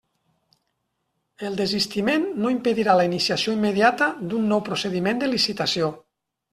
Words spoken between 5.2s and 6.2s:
de licitació.